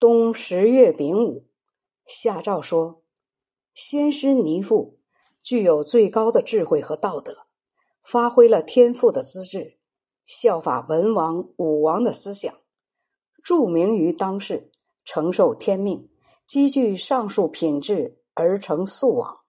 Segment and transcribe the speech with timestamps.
[0.00, 1.48] 冬十月丙午，
[2.06, 3.02] 下诏说：
[3.74, 5.00] 先师尼父
[5.42, 7.48] 具有最高的智慧和道德，
[8.00, 9.76] 发挥了天赋的资质，
[10.24, 12.54] 效法文王、武王的思想，
[13.42, 14.70] 著名于当世，
[15.04, 16.08] 承受天命，
[16.46, 19.40] 积聚上述品质而成素王。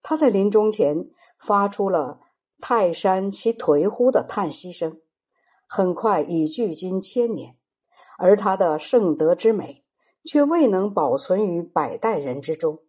[0.00, 1.04] 他在临终前
[1.38, 2.20] 发出了
[2.62, 5.02] “泰山其颓乎”的叹息声，
[5.68, 7.59] 很快已距今千年。
[8.20, 9.82] 而他的圣德之美，
[10.24, 12.80] 却未能保存于百代人之中。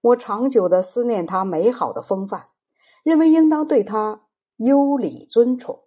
[0.00, 2.48] 我长久的思念他美好的风范，
[3.04, 4.22] 认为应当对他
[4.56, 5.84] 优礼尊崇，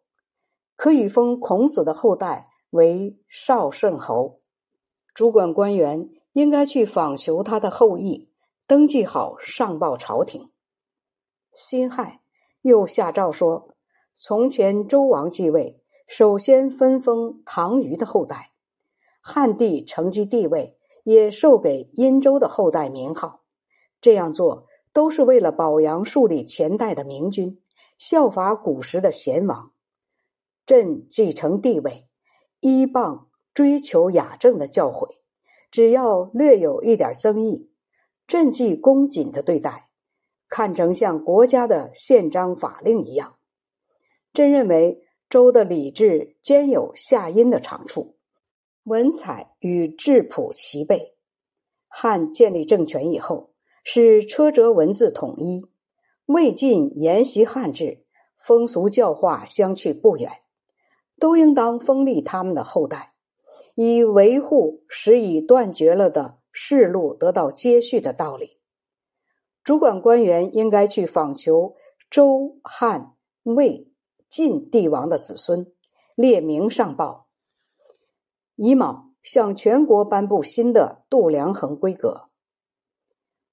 [0.78, 4.40] 可以封孔子的后代为少圣侯。
[5.14, 8.32] 主管官员应该去访求他的后裔，
[8.66, 10.52] 登记好上报朝廷。
[11.54, 12.22] 辛亥
[12.62, 13.76] 又下诏说：
[14.14, 18.53] 从前周王继位，首先分封唐虞的后代。
[19.26, 23.42] 汉帝承继帝位，也授给殷周的后代名号。
[24.02, 27.62] 这样做都是为了保扬树立前代的明君，
[27.98, 29.72] 效法古时的贤王。
[30.66, 32.06] 朕继承帝位，
[32.60, 35.16] 依傍追求雅正的教诲，
[35.72, 37.72] 只要略有一点争议，
[38.28, 39.88] 朕既恭谨的对待，
[40.50, 43.38] 看成像国家的宪章法令一样。
[44.34, 48.18] 朕认为周的礼制兼有夏殷的长处。
[48.84, 51.16] 文采与质朴齐备。
[51.88, 53.52] 汉建立政权以后，
[53.84, 55.66] 使车辙文字统一，
[56.26, 58.04] 魏晋沿袭汉制，
[58.38, 60.32] 风俗教化相去不远，
[61.20, 63.14] 都应当封立他们的后代，
[63.76, 68.58] 以维护使已断绝了的世路得到接续的道理。
[69.64, 71.76] 主管官员应该去访求
[72.10, 73.14] 周、汉、
[73.44, 73.88] 魏、
[74.28, 75.72] 晋帝王的子孙，
[76.16, 77.23] 列名上报。
[78.56, 82.30] 乙卯，向全国颁布新的度量衡规格。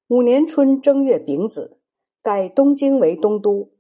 [0.09, 1.81] 五年春正月丙子，
[2.21, 3.73] 改东京为东都。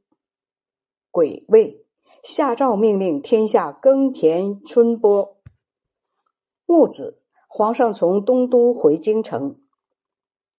[1.10, 1.84] 癸未，
[2.22, 5.36] 下诏命令天下耕田春播。
[6.64, 9.60] 戊子，皇上从东都回京城。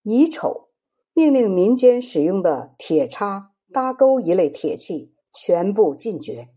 [0.03, 0.68] 乙丑，
[1.14, 6.50] 命令民间使用的铁叉、搭钩一类铁器全部禁绝。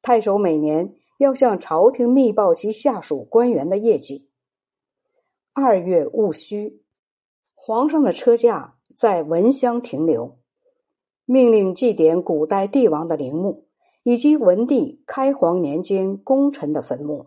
[0.00, 0.96] 太守每年。
[1.20, 4.30] 要向朝廷密报其下属官员的业绩。
[5.52, 6.82] 二月戊戌，
[7.52, 10.38] 皇上的车驾在文乡停留，
[11.26, 13.66] 命令祭奠古代帝王的陵墓，
[14.02, 17.26] 以及文帝开皇年间功臣的坟墓。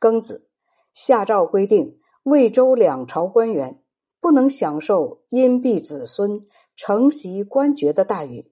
[0.00, 0.48] 庚子，
[0.92, 3.80] 下诏规定，魏州两朝官员
[4.20, 6.44] 不能享受荫庇子孙、
[6.74, 8.50] 承袭官爵的待遇。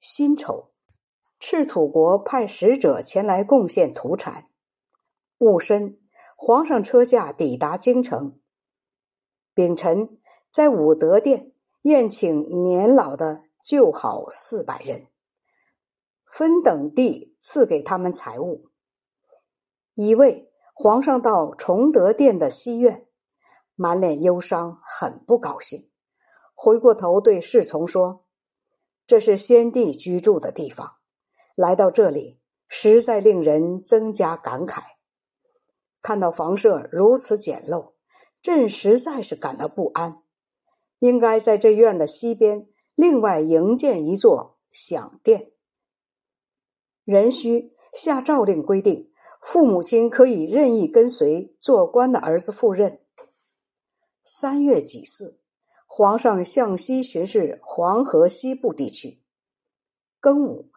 [0.00, 0.67] 辛丑。
[1.40, 4.48] 赤土国派使者前来贡献土产。
[5.38, 5.98] 戊申，
[6.36, 8.40] 皇上车驾抵达京城。
[9.54, 10.18] 丙辰，
[10.50, 15.06] 在武德殿宴请年老的旧好四百人，
[16.24, 18.66] 分等地赐给他们财物。
[19.94, 23.06] 乙未，皇上到崇德殿的西院，
[23.76, 25.88] 满脸忧伤，很不高兴。
[26.54, 28.24] 回过头对侍从说
[29.06, 30.96] ：“这是先帝居住的地方。”
[31.58, 32.38] 来到这里，
[32.68, 34.80] 实在令人增加感慨。
[36.00, 37.94] 看到房舍如此简陋，
[38.40, 40.22] 朕实在是感到不安。
[41.00, 45.50] 应该在这院的西边另外营建一座享殿。
[47.04, 49.10] 仍需下诏令规定，
[49.42, 53.00] 父母亲可以任意跟随做官的儿子赴任。
[54.22, 55.40] 三月己巳，
[55.88, 59.20] 皇上向西巡视黄河西部地区。
[60.20, 60.70] 庚午。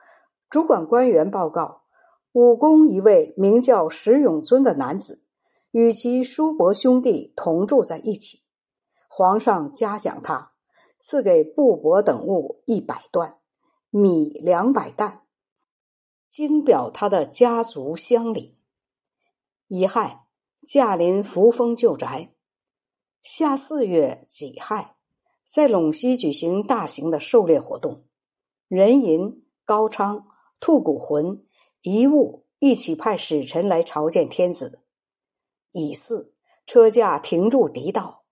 [0.52, 1.84] 主管官员报告，
[2.34, 5.24] 武功一位名叫石永尊的男子，
[5.72, 8.42] 与其叔伯兄弟同住在一起。
[9.08, 10.52] 皇上嘉奖他，
[11.00, 13.38] 赐给布帛等物一百段，
[13.92, 15.22] 米两百担，
[16.30, 18.58] 经表他的家族乡里。
[19.70, 20.26] 乙亥，
[20.68, 22.34] 驾临扶风旧宅。
[23.24, 24.98] 夏四月己亥，
[25.46, 28.04] 在陇西举行大型的狩猎活动，
[28.68, 30.28] 人寅、高昌。
[30.62, 31.44] 兔骨魂
[31.82, 34.80] 一物一起派使臣来朝见天子。
[35.72, 36.32] 乙巳，
[36.68, 38.26] 车驾停驻敌道，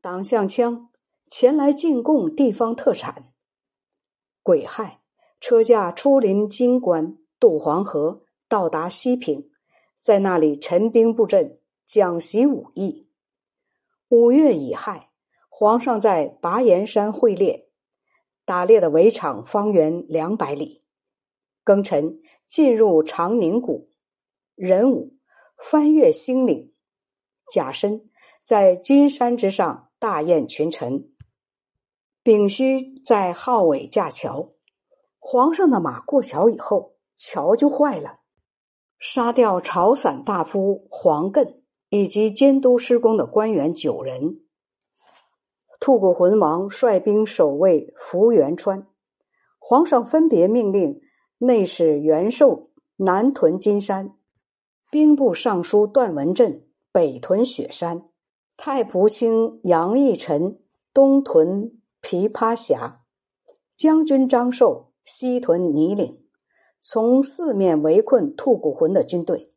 [0.00, 0.88] 党项羌
[1.30, 3.32] 前来进贡地方特产。
[4.42, 5.00] 癸亥，
[5.38, 9.48] 车驾出临金关，渡黄河，到达西平，
[9.96, 13.08] 在那里陈兵布阵，讲习武艺。
[14.08, 15.10] 五月乙亥，
[15.48, 17.68] 皇上在拔岩山会猎，
[18.44, 20.82] 打猎的围场方圆两百里。
[21.64, 23.88] 庚辰，进入长宁谷。
[24.54, 25.14] 壬午，
[25.56, 26.72] 翻越兴岭，
[27.52, 28.10] 甲申，
[28.44, 31.08] 在金山之上大宴群臣。
[32.22, 34.52] 丙戌，在号尾架桥。
[35.18, 38.20] 皇上的马过桥以后，桥就坏了，
[38.98, 41.56] 杀掉朝散大夫黄艮
[41.88, 44.40] 以及监督施工的官员九人。
[45.80, 48.86] 吐谷浑王率兵守卫福元川，
[49.58, 51.00] 皇上分别命令
[51.38, 54.14] 内史袁寿南屯金山，
[54.90, 58.08] 兵部尚书段文振北屯雪山，
[58.56, 60.60] 太仆卿杨义臣
[60.92, 63.02] 东屯琵琶峡，
[63.74, 64.90] 将军张寿。
[65.06, 66.24] 西屯泥岭，
[66.80, 69.52] 从四面围困吐谷浑的军队。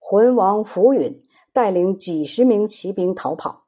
[0.00, 1.22] 浑王福允
[1.52, 3.66] 带领几十名骑兵逃跑，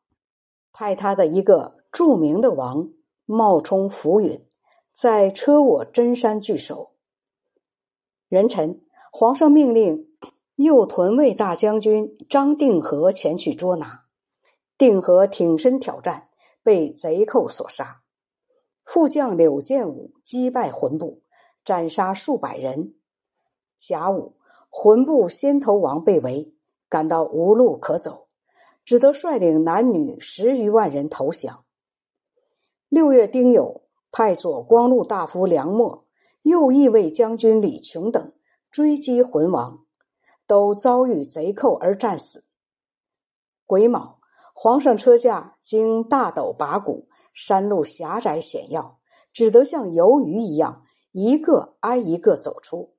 [0.73, 2.91] 派他的一个著名的王
[3.27, 4.45] 冒充福允，
[4.93, 6.92] 在车我真山据守。
[8.33, 8.81] 人臣，
[9.11, 10.09] 皇上命令
[10.55, 14.07] 右屯卫大将军张定和前去捉拿。
[14.79, 16.29] 定和挺身挑战，
[16.63, 18.01] 被贼寇所杀。
[18.87, 21.21] 副将柳建武击败浑部，
[21.63, 22.95] 斩杀数百人。
[23.77, 24.37] 甲午，
[24.71, 26.55] 浑部先头王被围，
[26.89, 28.29] 感到无路可走，
[28.83, 31.67] 只得率领男女十余万人投降。
[32.89, 36.07] 六月丁酉，派左光禄大夫梁默、
[36.43, 38.33] 右翼卫将军李琼等
[38.71, 39.87] 追击浑王，
[40.47, 42.45] 都遭遇贼寇而战死。
[43.67, 44.21] 癸卯，
[44.55, 47.09] 皇上车驾经大斗拔谷。
[47.35, 48.99] 山路狭窄险要，
[49.33, 52.95] 只得像游鱼一样，一个挨一个走出。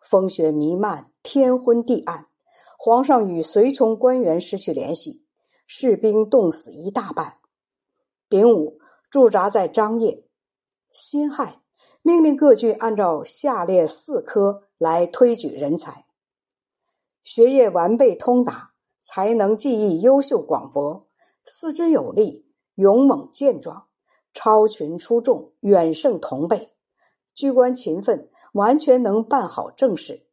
[0.00, 2.26] 风雪弥漫，天昏地暗，
[2.76, 5.24] 皇上与随从官员失去联系，
[5.66, 7.38] 士兵冻死一大半。
[8.28, 10.28] 丙午，驻扎在张掖。
[10.90, 11.62] 辛亥，
[12.06, 16.04] 命令各郡按照下列四科来推举人才：
[17.22, 21.08] 学业完备通达，才能技艺优秀广博，
[21.46, 22.44] 四肢有力。
[22.74, 23.86] 勇猛健壮，
[24.34, 26.74] 超群出众，远胜同辈。
[27.34, 30.26] 居官勤奋，完全能办好政事。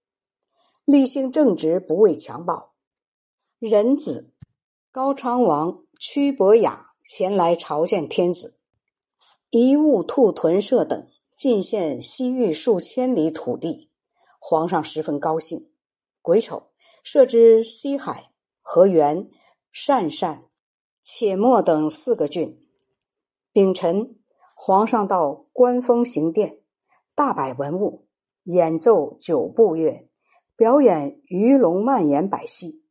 [0.83, 2.73] 立性正直，不畏强暴。
[3.59, 4.33] 仁子
[4.91, 8.57] 高昌王屈伯雅前来朝见天子，
[9.49, 11.07] 遗物兔屯舍等
[11.41, 13.89] 进献西域数千里土地，
[14.39, 15.71] 皇上十分高兴。
[16.21, 16.67] 癸丑，
[17.01, 18.29] 设置西海、
[18.61, 19.27] 河源、
[19.73, 20.43] 鄯善。
[21.01, 22.63] 且末等四个郡，
[23.51, 24.19] 丙辰，
[24.55, 26.59] 皇上到官封行殿，
[27.15, 28.05] 大摆文物，
[28.43, 30.07] 演奏九部乐，
[30.55, 32.83] 表演鱼龙蔓延百戏，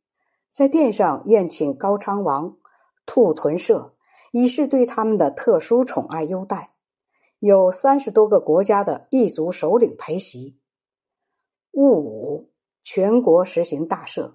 [0.51, 2.57] 在殿上宴请高昌王、
[3.05, 3.95] 兔屯社，
[4.33, 6.70] 以示对他们的特殊宠爱优待。
[7.41, 10.59] 有三十多个国家的异族首领陪席。
[11.71, 12.51] 戊午，
[12.83, 14.33] 全国实行大赦，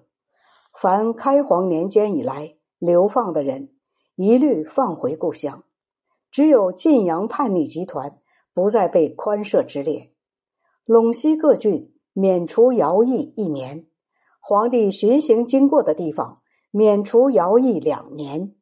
[0.73, 2.57] 凡开皇年间以来。
[2.79, 3.71] 流放的人
[4.17, 5.63] 一律放回故乡，
[6.29, 8.19] 只有晋阳叛逆集团
[8.53, 10.11] 不再被宽赦之列。
[10.85, 13.87] 陇西各郡免除徭役一年，
[14.41, 18.56] 皇帝巡行经过的地方免除徭役两年。